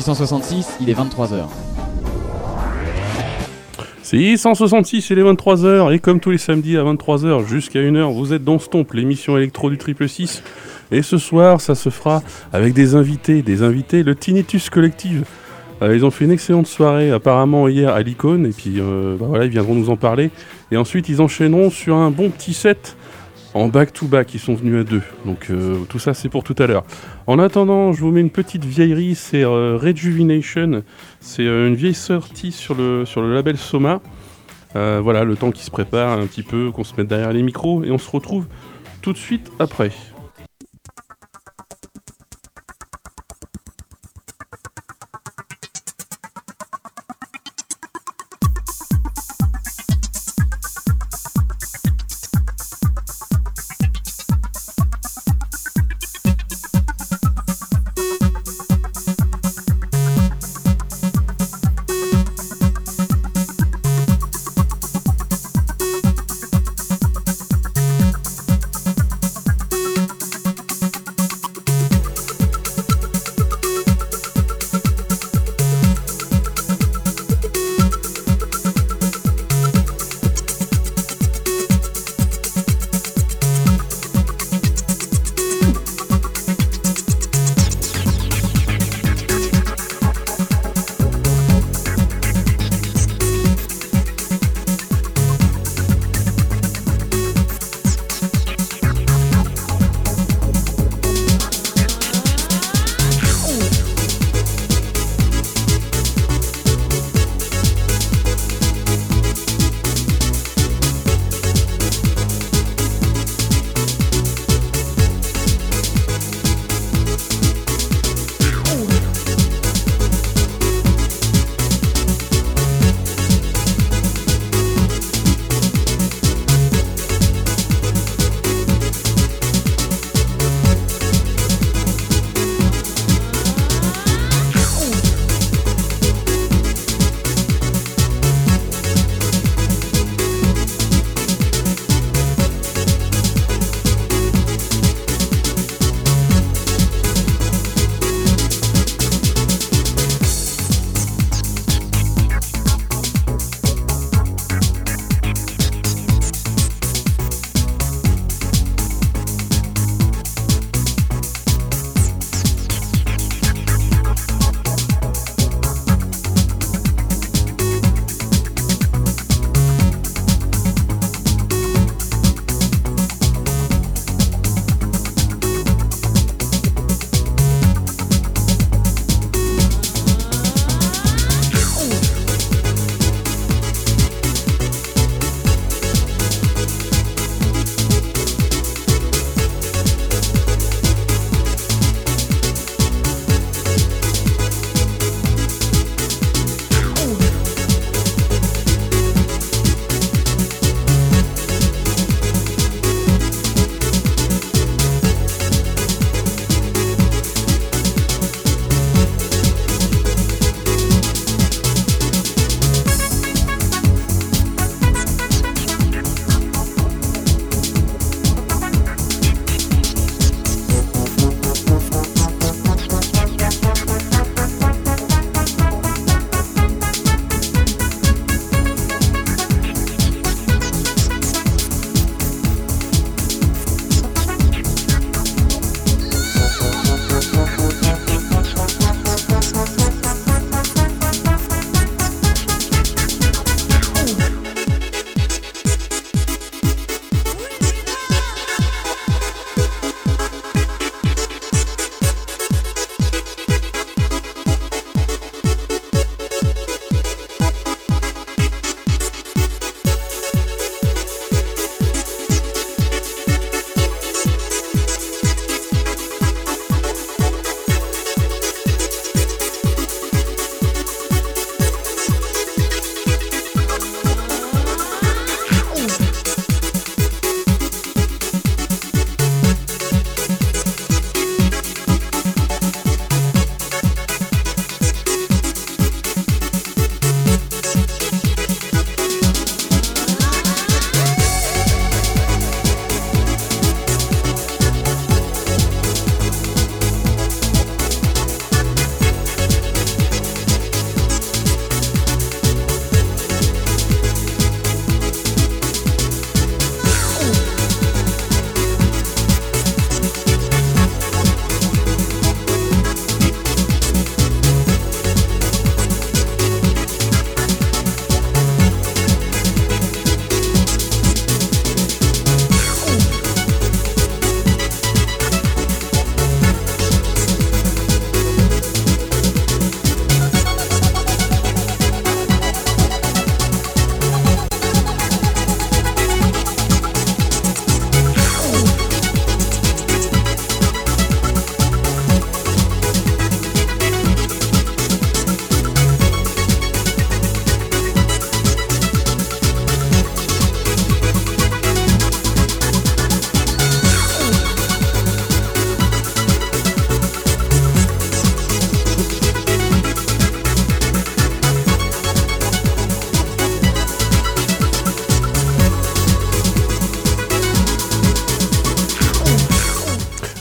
[0.00, 1.44] 666, il est 23h.
[4.02, 8.42] 666, il est 23h, et comme tous les samedis à 23h jusqu'à 1h, vous êtes
[8.42, 10.42] dans Stomp, l'émission électro du triple 6.
[10.90, 15.24] Et ce soir, ça se fera avec des invités, des invités, le Tinnitus Collective.
[15.82, 19.26] Euh, ils ont fait une excellente soirée apparemment hier à l'icône, et puis euh, bah
[19.28, 20.30] voilà, ils viendront nous en parler.
[20.72, 22.96] Et ensuite, ils enchaîneront sur un bon petit set
[23.54, 25.02] en back-to-back, ils sont venus à deux.
[25.24, 26.84] Donc euh, tout ça, c'est pour tout à l'heure.
[27.26, 30.82] En attendant, je vous mets une petite vieillerie, c'est Rejuvenation.
[31.20, 34.00] C'est une vieille sortie sur le, sur le label Soma.
[34.74, 37.84] voilà, le temps qui se prépare un petit peu, qu'on se mette derrière les micros,
[37.84, 38.46] et on se retrouve
[39.02, 39.90] tout de suite après.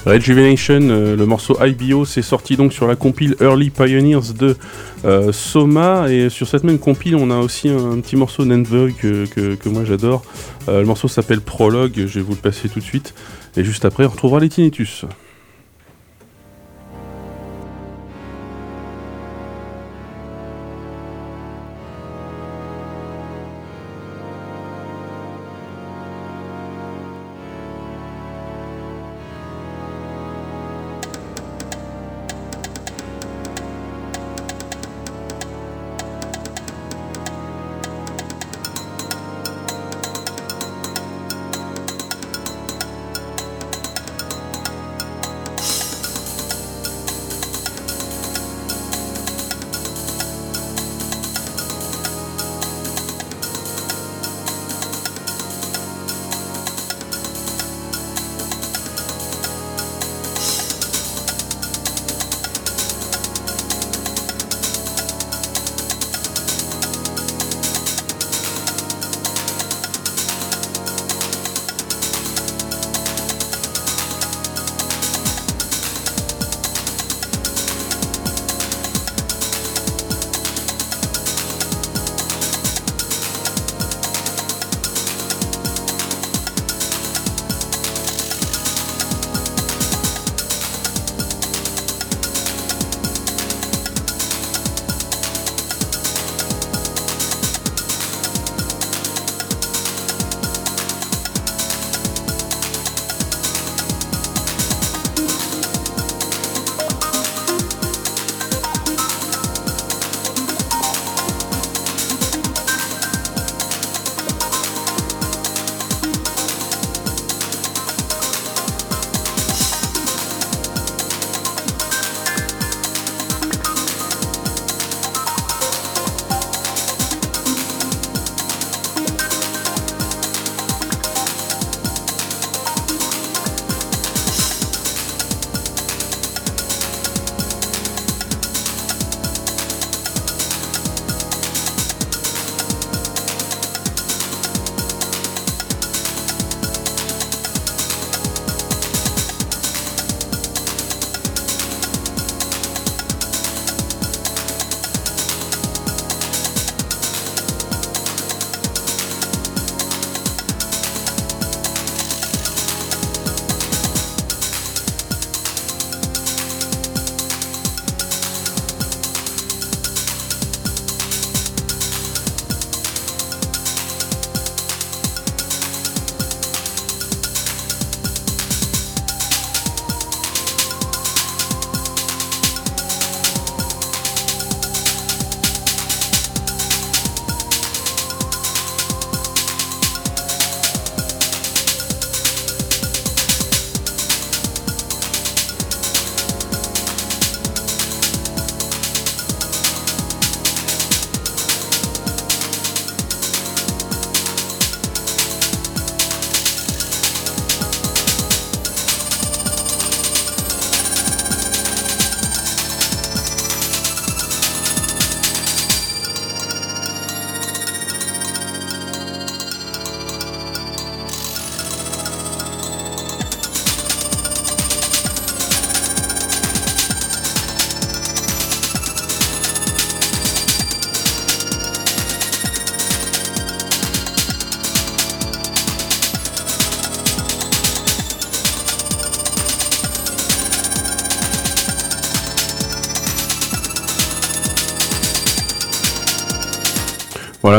[0.10, 4.58] Rejuvenation, euh, le morceau IBO, c'est sorti donc sur la compile Early Pioneers de
[5.06, 6.12] euh, Soma.
[6.12, 9.70] Et sur cette même compile, on a aussi un, petit morceau Nandvog que, que, que
[9.70, 10.24] moi j'adore.
[10.68, 13.14] Euh, le morceau s'appelle Prologue, je vais vous le passer tout de suite.
[13.56, 15.06] Et juste après, on retrouvera les Tinnitus.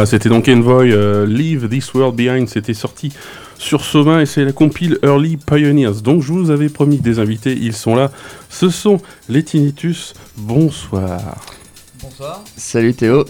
[0.01, 3.13] Voilà, c'était donc Envoy, euh, Leave This World Behind, c'était sorti
[3.59, 6.01] sur Soma et c'est la compile Early Pioneers.
[6.03, 8.11] Donc je vous avais promis des invités, ils sont là.
[8.49, 10.15] Ce sont les Tinnitus.
[10.39, 11.21] Bonsoir.
[12.03, 12.43] Bonsoir.
[12.57, 13.27] Salut Théo.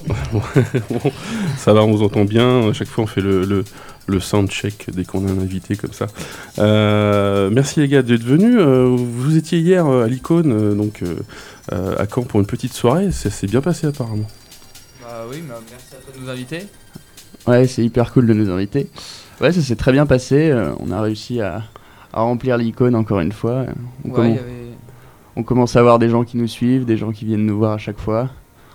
[1.59, 2.69] ça va, on vous entend bien.
[2.69, 3.65] À chaque fois, on fait le, le,
[4.07, 6.07] le soundcheck dès qu'on a un invité comme ça.
[6.61, 8.59] Euh, merci les gars d'être venus.
[8.61, 11.03] Euh, vous étiez hier à l'icône, donc
[11.73, 13.11] à Caen pour une petite soirée.
[13.11, 14.29] Ça s'est bien passé apparemment.
[16.21, 16.67] Nous inviter.
[17.47, 18.89] Ouais, c'est hyper cool de nous inviter.
[19.41, 20.51] Ouais, ça s'est très bien passé.
[20.51, 21.63] euh, on a réussi à,
[22.13, 23.65] à remplir l'icône encore une fois.
[24.05, 24.51] On, Ouais, commen- il y avait-
[25.37, 27.73] on commence à avoir des gens qui nous suivent, des gens qui viennent nous voir
[27.73, 28.29] à chaque fois.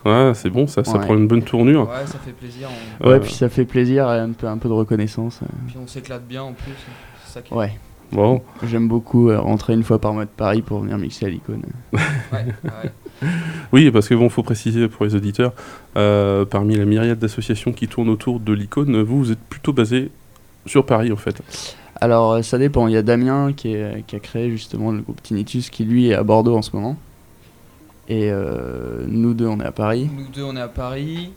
[0.05, 1.05] Ouais, c'est bon, ça, ça Ouais.
[1.05, 1.89] prend une bonne tournure.
[1.89, 2.69] ouais, ça fait plaisir.
[3.01, 5.39] on- Ouais, Euh, puis ça fait plaisir, et un peu, un peu de reconnaissance.
[5.43, 5.47] euh.
[5.67, 6.73] Puis on s'éclate bien en plus.
[7.27, 7.71] Ça qui Ouais.
[8.11, 11.29] Bon, J'aime beaucoup euh, rentrer une fois par mois de Paris pour venir mixer à
[11.29, 11.63] l'icône.
[11.91, 11.99] Ouais,
[12.31, 12.91] ouais.
[13.71, 15.53] Oui, parce que bon, faut préciser pour les auditeurs,
[15.97, 20.11] euh, parmi la myriade d'associations qui tournent autour de l'icône, vous, vous êtes plutôt basé
[20.65, 21.41] sur Paris en fait.
[22.01, 25.01] Alors euh, ça dépend, il y a Damien qui, est- qui a créé justement le
[25.01, 26.97] groupe Tinnitus qui lui est à Bordeaux en ce moment.
[28.09, 30.09] Et euh, nous deux on est à Paris.
[30.15, 31.31] Nous deux, on est à Paris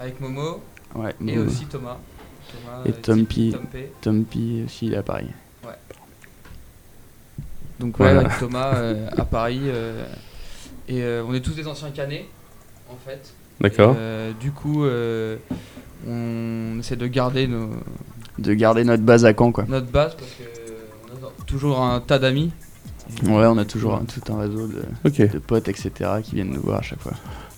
[0.00, 0.62] avec Momo
[0.94, 1.98] Ouais, et nous, aussi Thomas.
[2.50, 3.52] Thomas Et euh, Tom T- P.
[3.52, 3.92] Tom P.
[4.00, 5.28] Tom P aussi il est à Paris.
[7.78, 8.20] Donc ouais, Voilà.
[8.28, 9.60] avec Thomas euh, à Paris.
[9.64, 10.04] euh,
[10.90, 12.26] et euh, on est tous des anciens canets,
[12.90, 13.32] en fait.
[13.60, 13.94] D'accord.
[13.98, 15.36] Euh, du coup, euh,
[16.08, 17.68] on essaie de garder nos,
[18.38, 19.64] De garder notre base à Caen quoi.
[19.68, 20.44] notre base parce que
[21.22, 22.50] on a toujours un tas d'amis.
[23.24, 24.82] Ouais, on a toujours un- tout un réseau de,
[25.26, 25.92] de potes etc
[26.22, 27.12] qui viennent nous voir à chaque fois.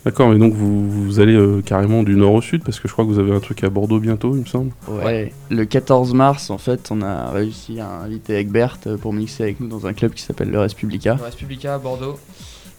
[0.05, 2.93] D'accord, mais donc vous, vous allez euh, carrément du nord au sud parce que je
[2.93, 4.73] crois que vous avez un truc à Bordeaux bientôt, il me semble.
[4.89, 5.33] Ouais.
[5.51, 9.69] Le 14 mars en fait on a réussi à inviter Egbert pour mixer avec nous
[9.69, 11.15] dans un club qui s'appelle le Respublica.
[11.15, 12.19] Le Respublica à Bordeaux.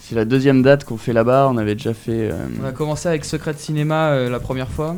[0.05, 2.29] C'est la deuxième date qu'on fait là-bas, on avait déjà fait...
[2.29, 4.97] euh, On a commencé avec Secret Cinéma euh, la première fois.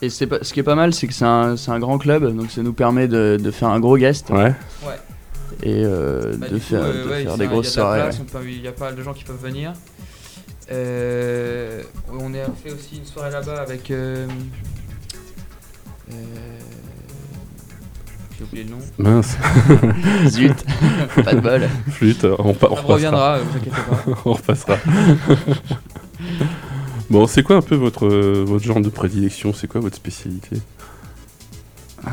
[0.00, 1.98] Et c'est pas- ce qui est pas mal, c'est que c'est un, c'est un grand
[1.98, 4.54] club, donc ça nous permet de, de faire un gros guest Ouais.
[5.62, 7.78] et euh, Bah, de du coup, faire, euh, de ouais, faire des un- grosses Il
[7.78, 8.46] y a de la soirées.
[8.56, 9.72] il y a pas mal de gens qui peuvent venir.
[10.70, 11.82] Euh,
[12.12, 13.90] on a fait aussi une soirée là-bas avec.
[18.40, 18.78] Euh, euh, J'ai oublié le nom.
[18.98, 19.36] Mince.
[20.28, 20.64] Zut,
[21.24, 21.68] pas de bol.
[21.90, 22.94] flûte, on, pa- on me repassera.
[22.94, 24.20] reviendra, euh, vous inquiétez pas.
[24.24, 24.76] on repassera.
[27.10, 29.52] bon, c'est quoi un peu votre, euh, votre genre de prédilection?
[29.52, 30.56] C'est quoi votre spécialité?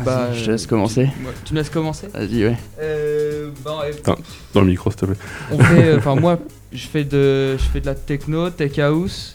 [0.03, 1.05] Bah, je te laisse euh, commencer.
[1.17, 2.07] tu- ouais, tu me laisses commencer?
[2.13, 2.57] Vas-y, ouais.
[2.81, 4.17] euh, euh, Attends.
[4.53, 5.15] Dans le micro, s'il te plaît.
[5.51, 6.39] On fait, euh, enfin moi,
[6.73, 9.34] je fais de, je fais de la techno, tech house.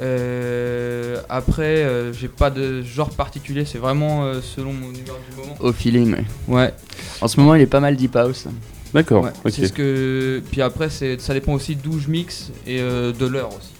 [0.00, 5.36] Euh, après, euh, j'ai pas de genre particulier, c'est vraiment euh, selon mon humeur du
[5.36, 5.56] moment.
[5.60, 6.24] Au feeling, ouais.
[6.48, 6.74] Ouais,
[7.20, 8.46] En ce moment, il est pas mal deep house.
[8.94, 9.30] D'accord, ouais.
[9.44, 9.50] ok.
[9.52, 10.42] c'est ce que.
[10.50, 13.72] Puis après, c'est, ça dépend aussi d'où je mixe et euh, de l'heure aussi.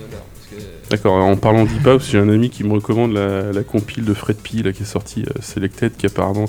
[0.00, 3.12] De l'heure, parce que- D'accord, en parlant d'hip house, j'ai un ami qui me recommande
[3.12, 6.46] la, la compile de Fred P là, qui est sortie euh, Selected, qui apparemment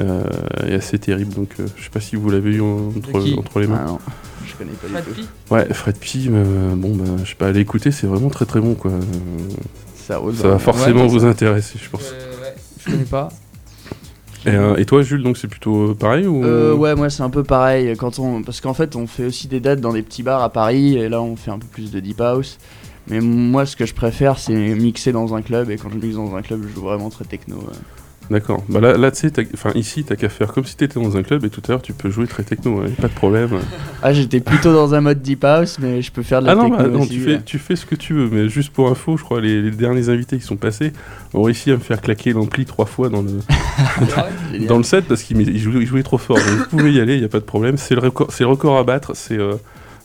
[0.00, 0.22] euh,
[0.66, 1.32] est assez terrible.
[1.34, 3.20] Donc euh, je sais pas si vous l'avez eu en- entre,
[3.54, 3.98] De les mains.
[4.06, 4.12] Ah
[4.58, 5.28] connais pas Fred du tout.
[5.48, 8.44] P Ouais, Fred P, euh, bon, bah, je sais pas, allez écouter, c'est vraiment très
[8.44, 8.90] très bon quoi.
[8.90, 9.00] Euh,
[9.96, 10.34] Ça roule.
[10.34, 12.12] Ça va forcément Ouais, vous intéresser, je pense.
[12.12, 13.28] Euh, ouais, je connais pas.
[14.46, 16.44] Et, euh, et toi, Jules, donc c'est plutôt pareil ou?
[16.44, 17.94] Euh, ouais, moi c'est un peu pareil.
[17.96, 18.42] Quand on...
[18.42, 21.08] Parce qu'en fait, on fait aussi des dates dans des petits bars à Paris, et
[21.08, 22.58] là on fait un peu plus de deep house.
[23.08, 26.16] Mais moi, ce que je préfère, c'est mixer dans un club, et quand je mixe
[26.16, 27.56] dans un club, je joue vraiment très techno.
[27.56, 27.62] ouais.
[28.30, 28.62] D'accord.
[28.68, 31.22] Bah là, là tu sais, enfin ici, t'as qu'à faire comme si t'étais dans un
[31.22, 33.50] club et tout à l'heure, tu peux jouer très techno, hein, pas de problème.
[34.00, 36.54] Ah, j'étais plutôt dans un mode deep house, mais je peux faire de la Ah
[36.54, 38.72] non, techno bah, non, aussi, tu, fais, tu fais ce que tu veux, mais juste
[38.72, 40.92] pour info, je crois les, les derniers invités qui sont passés
[41.34, 43.30] ont réussi à me faire claquer l'ampli trois fois dans le,
[44.52, 44.68] Génial.
[44.68, 46.36] dans le set parce qu'ils ils jouaient, trop fort.
[46.36, 47.76] Donc vous pouvez y aller, il n'y a pas de problème.
[47.76, 49.54] C'est le, record- le record à battre, c'est euh,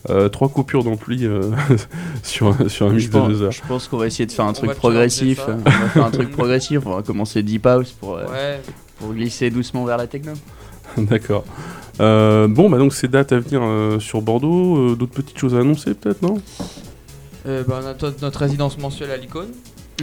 [0.09, 1.51] euh, trois coupures d'ampli euh,
[2.23, 3.51] sur, un- sur un mix de deux heures.
[3.51, 5.41] je pense qu'on va essayer de faire un truc progressif.
[5.47, 6.79] On va faire un truc progressif.
[6.85, 8.61] On va commencer deep house pour, euh, Ouais,
[8.99, 10.33] pour glisser doucement vers la techno.
[10.97, 11.45] D'accord.
[12.01, 15.55] Euh, bon, bah donc ces dates à venir euh, sur Bordeaux, euh, d'autres petites choses
[15.55, 16.35] à annoncer peut-être, non?
[17.45, 19.49] Euh, bah, on a notre, notre résidence mensuelle à l'icône.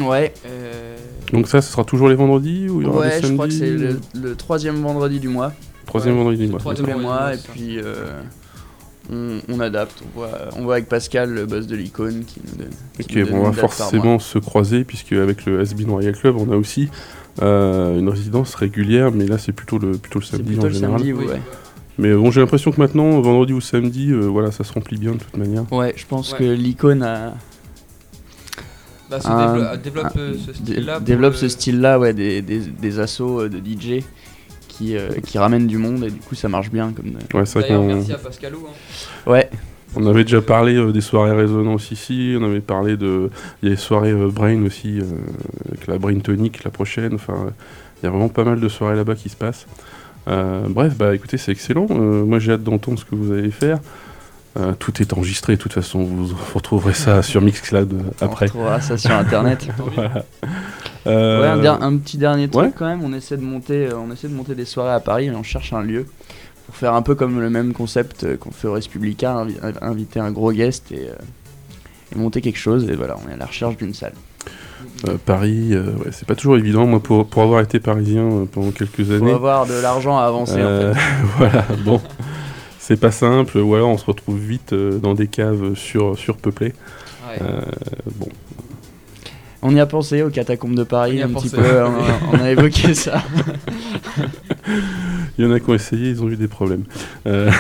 [0.01, 0.97] Ouais, Euh,
[1.33, 3.49] Donc ça, ce sera toujours les vendredis ou il y aura ouais des je crois
[3.49, 5.53] que c'est le, le troisième vendredi du mois.
[5.87, 6.61] troisième Ouais, vendredi du mois.
[6.61, 8.21] Troisième mois et puis euh,
[9.11, 10.03] on, on adapte.
[10.07, 12.71] On voit, on voit avec Pascal, le boss de l'icône, qui nous donne.
[12.99, 16.17] qui Ok, nous donne bon, on va forcément se croiser puisque avec le SB Royal
[16.17, 16.89] Club, on a aussi
[17.43, 20.71] euh, une résidence régulière, mais là c'est plutôt le plutôt le samedi plutôt en le
[20.73, 20.99] général.
[20.99, 21.27] samedi, oui.
[21.27, 21.41] ouais.
[21.99, 25.13] Mais bon, j'ai l'impression que maintenant, vendredi ou samedi, euh, voilà, ça se remplit bien
[25.13, 25.71] de toute manière.
[25.73, 26.39] Ouais, je pense Ouais.
[26.39, 27.35] que l'icône a,
[29.11, 31.01] bah, un- développe un- euh, ce style-là.
[31.01, 34.03] développe le- ce style-là, ouais, des, des, des assos euh, de DJ
[34.81, 37.09] qui, euh, qui ramènent du monde et du coup ça marche bien comme.
[37.35, 38.67] euh, Ouais, c'est vrai merci à Pascalou.
[38.67, 39.31] hein.
[39.31, 39.51] Ouais,
[39.95, 43.29] on avait déjà parlé euh, des soirées résonance ici, on avait parlé de.
[43.63, 45.05] Il y a les soirées euh, Brain aussi, euh,
[45.69, 47.35] avec la Brain Tonic la prochaine, enfin,
[48.01, 49.67] il y a vraiment pas mal de soirées là-bas qui se passent.
[50.29, 51.87] Euh, bref, bah écoutez, c'est excellent.
[51.91, 53.79] Euh, moi j'ai hâte d'entendre ce que vous allez faire.
[54.59, 58.25] Euh, tout est enregistré, de toute façon, vous, vous retrouverez ça sur Mixcloud euh, on
[58.27, 58.47] après.
[58.47, 59.69] retrouvera ça sur internet.
[59.95, 60.25] Voilà.
[61.07, 62.73] Euh, Ouais, un, der- un petit dernier truc ouais.
[62.77, 65.27] quand même, on essaie, de monter, euh, on essaie de monter des soirées à Paris
[65.27, 66.07] et on cherche un lieu
[66.67, 70.21] pour faire un peu comme le même concept euh, qu'on fait au Respublica, invi- inviter
[70.21, 71.15] un gros guest et, euh,
[72.15, 72.89] et monter quelque chose.
[72.91, 74.13] Et voilà, on est à la recherche d'une salle.
[75.09, 76.87] Euh, Paris, euh, ouais, c'est pas toujours évident.
[76.87, 80.57] Moi, pour, pour avoir été parisien euh, pendant quelques années, avoir de l'argent à avancer
[80.59, 81.01] euh, en fait.
[81.39, 82.01] voilà, bon,
[82.79, 83.57] c'est pas simple.
[83.59, 86.75] Ou alors on se retrouve vite dans des caves sur, surpeuplées.
[87.29, 87.39] Ouais.
[87.43, 87.61] Euh,
[88.17, 88.29] bon,
[89.63, 92.51] On y a pensé aux catacombes de Paris un petit peu, on a, on a
[92.51, 93.23] évoqué ça.
[95.39, 96.85] Il y en a qui ont essayé, ils ont eu des problèmes.
[97.27, 97.51] Euh,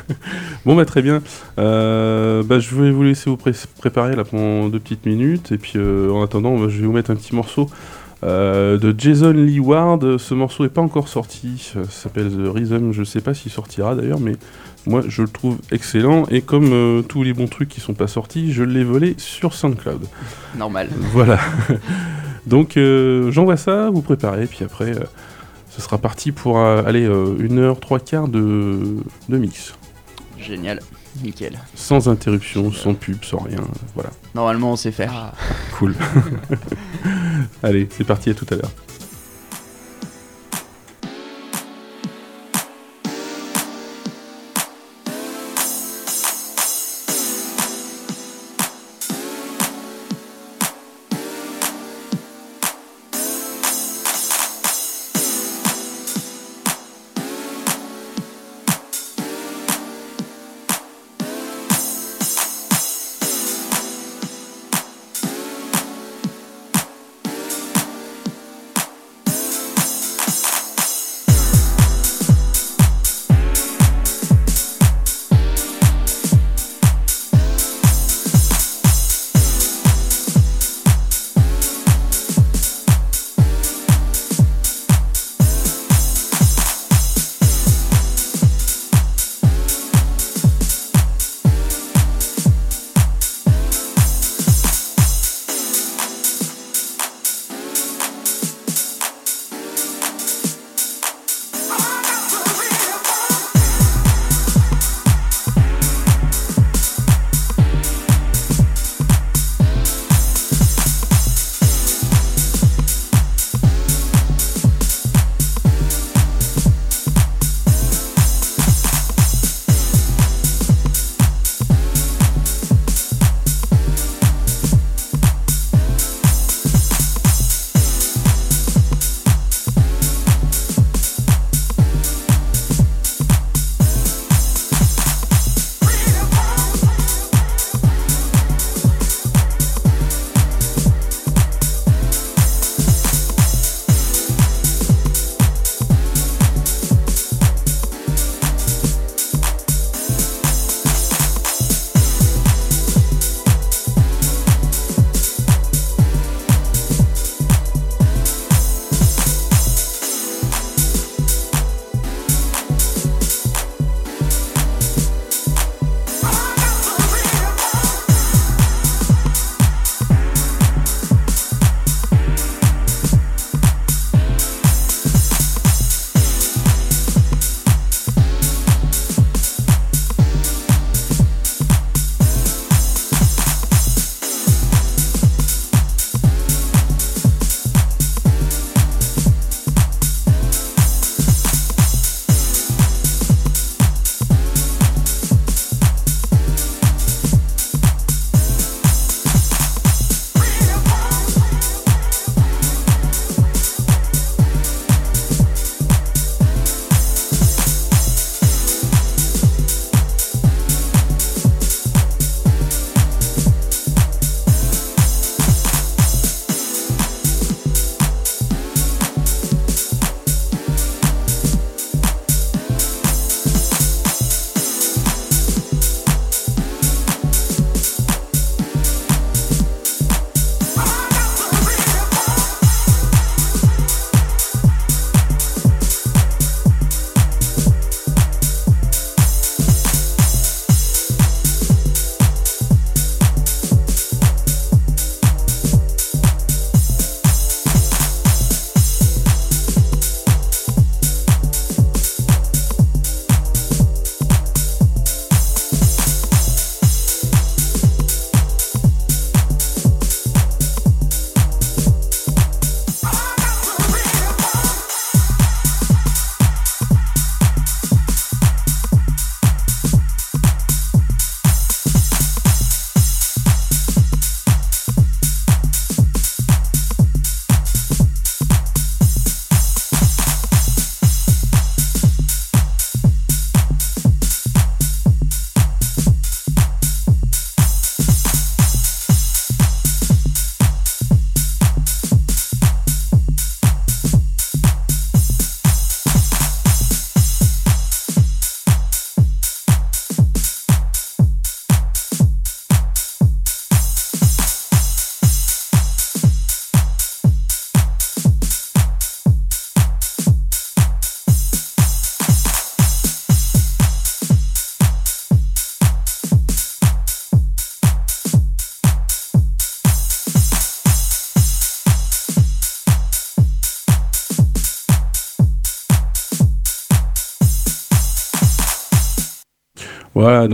[0.66, 1.22] bon, bah très bien.
[1.58, 5.52] Euh, bah, je vais vous laisser vous pré- préparer là pendant deux petites minutes.
[5.52, 7.68] Et puis euh, en attendant, bah, je vais vous mettre un petit morceau
[8.22, 10.16] de Jason Lee Ward.
[10.16, 11.72] Ce morceau n'est pas encore sorti.
[11.74, 12.92] Ça s'appelle The Rhythm.
[12.92, 14.32] Je sais pas s'il sortira d'ailleurs, mais
[14.86, 16.26] moi je le trouve excellent.
[16.30, 19.54] Et comme euh, tous les bons trucs qui sont pas sortis, je l'ai volé sur
[19.54, 20.06] SoundCloud.
[20.56, 20.88] Normal.
[21.12, 21.38] Voilà.
[22.46, 25.04] Donc euh, j'envoie ça, vous préparez, puis après euh,
[25.70, 27.04] ce sera parti pour aller
[27.38, 28.78] une heure, trois quarts de,
[29.28, 29.74] de mix.
[30.38, 30.80] Génial.
[31.22, 31.58] Nickel.
[31.74, 33.60] Sans interruption, sans pub, sans rien.
[33.94, 34.10] Voilà.
[34.34, 35.12] Normalement, on sait faire.
[35.14, 35.32] Ah.
[35.78, 35.94] Cool.
[37.62, 38.70] Allez, c'est parti, à tout à l'heure.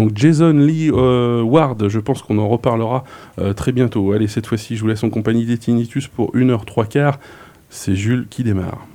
[0.01, 3.05] Donc Jason Lee euh, Ward, je pense qu'on en reparlera
[3.39, 4.13] euh, très bientôt.
[4.13, 7.21] Allez, cette fois-ci, je vous laisse en compagnie des Tinnitus pour 1h 3 quarts.
[7.69, 8.87] C'est Jules qui démarre.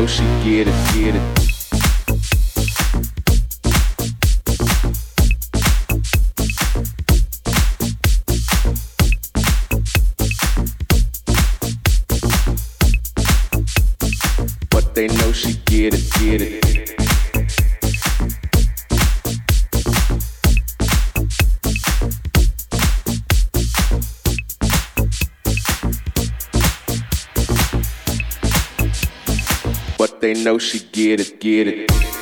[0.00, 1.39] Know she get it, get it.
[30.50, 32.19] Know she get it, get it.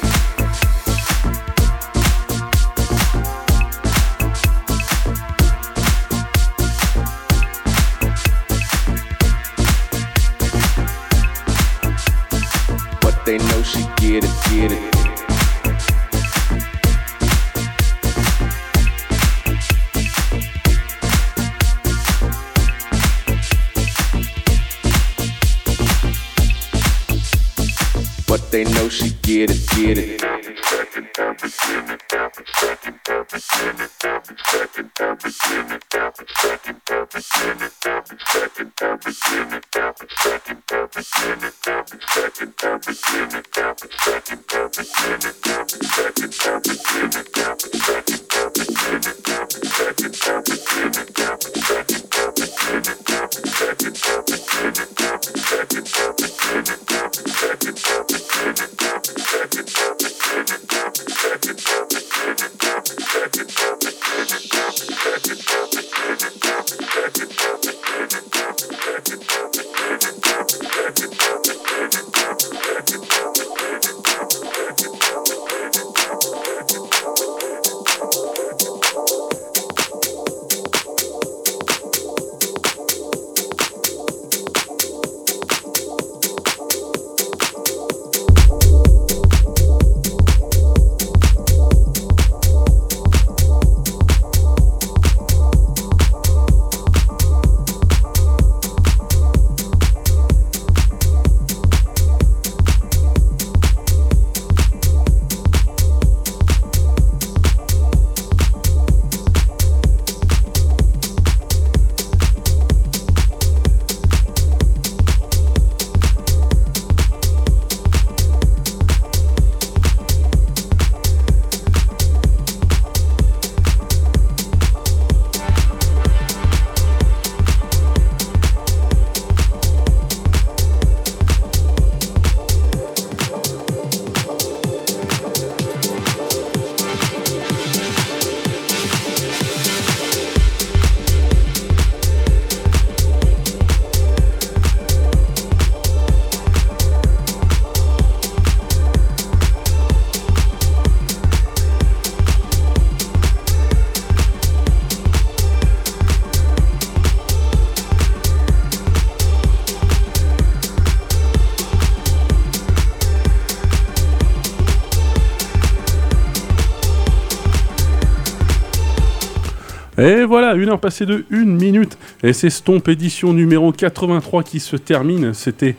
[170.58, 171.98] 1h passée de 1 minute.
[172.22, 175.34] Et c'est Stomp édition numéro 83 qui se termine.
[175.34, 175.76] C'était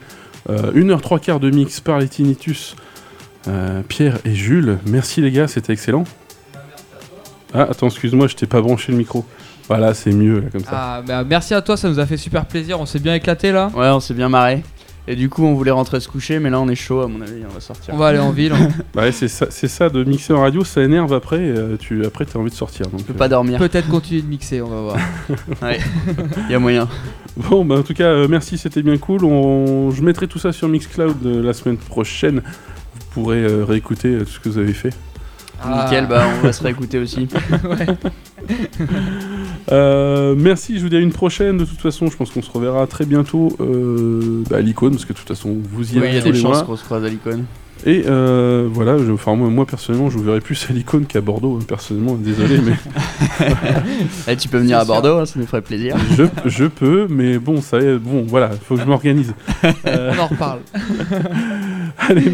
[0.49, 2.75] euh, 1h 3 quarts de mix par les Tinnitus.
[3.47, 6.03] Euh, Pierre et Jules, merci les gars, c'était excellent.
[7.53, 9.25] Ah, attends, excuse-moi, je t'ai pas branché le micro.
[9.67, 10.71] Voilà, c'est mieux là, comme ça.
[10.71, 12.79] Ah, bah, merci à toi, ça nous a fait super plaisir.
[12.79, 13.71] On s'est bien éclaté là.
[13.75, 14.63] Ouais, on s'est bien marré.
[15.07, 17.19] Et du coup, on voulait rentrer se coucher, mais là, on est chaud, à mon
[17.21, 17.93] avis, on va sortir.
[17.95, 18.51] On va aller en ville.
[18.53, 18.69] hein.
[18.93, 21.39] Bah ouais, c'est ça, c'est ça de mixer en radio, ça énerve après.
[21.39, 22.85] euh, tu après, t'as envie de sortir.
[22.87, 23.57] Donc, On peut euh, pas dormir.
[23.57, 24.97] Peut-être continuer de mixer, on va voir.
[25.63, 25.79] Ouais,
[26.49, 26.87] y a moyen.
[27.37, 29.23] Bon, bah en tout cas, euh, merci, c'était bien cool.
[29.25, 29.89] On...
[29.91, 32.41] Je mettrai tout ça sur Mixcloud euh, la semaine prochaine.
[32.43, 34.93] Vous pourrez euh, réécouter euh, tout ce que vous avez fait.
[35.63, 35.85] Ah.
[35.85, 37.27] Nickel, bah on va se réécouter aussi.
[39.71, 41.57] Euh, merci, je vous dis à une prochaine.
[41.57, 45.05] De toute façon, je pense qu'on se reverra très bientôt euh, bah, à l'icône, parce
[45.05, 46.83] que de toute façon, vous y Oui, allez il y a des chances qu'on se
[46.83, 47.45] croise à l'icône.
[47.85, 51.21] Et euh, voilà, je, enfin, moi, moi, personnellement, je vous verrai plus à l'icône qu'à
[51.21, 52.73] Bordeaux, hein, personnellement, désolé, mais
[54.27, 55.95] Eh, tu peux venir à Bordeaux, hein, ça nous ferait plaisir.
[56.17, 59.33] je, je peux, mais bon, ça est, bon, voilà, faut que je m'organise.
[59.85, 60.59] Euh, On en reparle.
[61.97, 62.33] allez,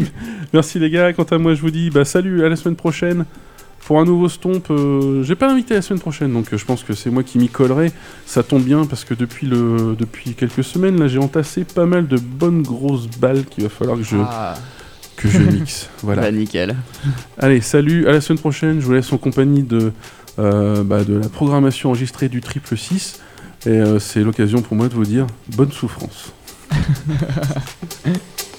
[0.52, 3.24] merci les gars, quant à moi, je vous dis, bah salut, à la semaine prochaine.
[3.86, 6.82] Pour un nouveau stomp, euh, j'ai pas l'invité la semaine prochaine, donc euh, je pense
[6.82, 7.92] que c'est moi qui m'y collerai.
[8.26, 12.08] Ça tombe bien parce que depuis, le, depuis quelques semaines, là, j'ai entassé pas mal
[12.08, 14.54] de bonnes grosses balles qu'il va falloir que je, Ah,
[15.14, 15.88] que je mixe.
[16.02, 16.22] Voilà.
[16.22, 16.74] Bah, nickel.
[17.38, 18.80] Allez, salut, à la semaine prochaine.
[18.80, 19.92] Je vous laisse en compagnie de,
[20.40, 23.20] euh, bah, de la programmation enregistrée du triple 6.
[23.66, 26.32] Et euh, c'est l'occasion pour moi de vous dire bonne souffrance.